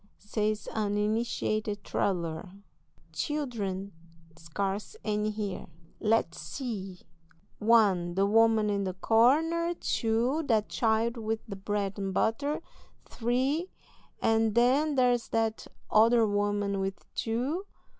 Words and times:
says 0.17 0.67
an 0.73 0.97
initiated 0.97 1.83
traveller, 1.83 2.49
"children! 3.13 3.91
scarce 4.35 4.95
any 5.03 5.29
here; 5.29 5.67
let's 5.99 6.39
see: 6.41 7.01
one; 7.59 8.15
the 8.15 8.25
woman 8.25 8.67
in 8.67 8.83
the 8.83 8.95
corner, 8.95 9.75
two; 9.75 10.41
that 10.47 10.69
child 10.69 11.17
with 11.17 11.45
the 11.45 11.55
bread 11.55 11.99
and 11.99 12.15
butter, 12.15 12.61
three; 13.05 13.69
and 14.23 14.55
then 14.55 14.95
there's 14.95 15.27
that 15.27 15.67
other 15.91 16.25
woman 16.25 16.79
with 16.79 17.05
two. 17.13 17.67